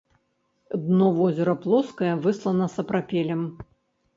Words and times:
Дно 0.85 1.09
возера 1.17 1.55
плоскае, 1.65 2.13
выслана 2.25 2.71
сапрапелем. 2.77 3.41